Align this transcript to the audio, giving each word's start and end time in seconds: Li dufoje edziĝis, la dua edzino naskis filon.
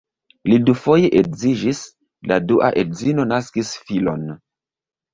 Li 0.51 0.57
dufoje 0.69 1.11
edziĝis, 1.21 1.83
la 2.33 2.41
dua 2.49 2.73
edzino 2.87 3.29
naskis 3.37 3.75
filon. 3.87 4.29